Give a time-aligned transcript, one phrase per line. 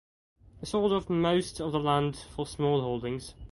[0.59, 3.35] He sold off most of the land for smallholdings.